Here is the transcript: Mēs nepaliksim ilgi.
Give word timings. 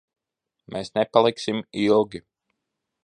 Mēs 0.75 0.89
nepaliksim 0.95 1.61
ilgi. 1.85 2.23